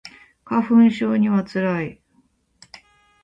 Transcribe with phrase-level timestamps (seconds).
[0.43, 2.01] 花粉症には辛い